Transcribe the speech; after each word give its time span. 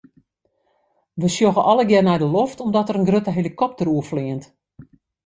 We 1.19 1.27
sjogge 1.35 1.61
allegearre 1.71 2.07
nei 2.07 2.19
de 2.21 2.29
loft 2.37 2.63
omdat 2.65 2.87
der 2.87 2.99
in 2.99 3.07
grutte 3.09 3.31
helikopter 3.37 3.87
oerfleant. 3.93 4.43